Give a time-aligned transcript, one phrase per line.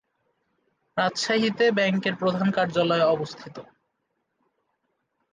[0.97, 3.55] রাজশাহীতে ব্যাংকের প্রধান কার্যালয় অবস্থিত।